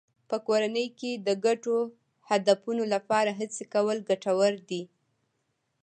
[0.29, 1.77] په کورنۍ کې د ګډو
[2.29, 4.83] هدفونو لپاره هڅې کول ګټور دي.